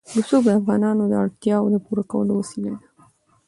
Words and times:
رسوب 0.15 0.41
د 0.47 0.49
افغانانو 0.59 1.03
د 1.07 1.13
اړتیاوو 1.23 1.71
د 1.73 1.77
پوره 1.85 2.03
کولو 2.11 2.33
وسیله 2.41 2.69
ده. 2.73 2.81